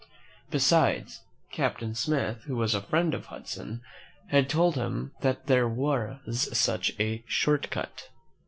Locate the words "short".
7.27-7.69